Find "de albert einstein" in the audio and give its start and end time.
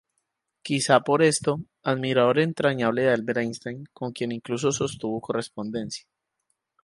3.03-3.85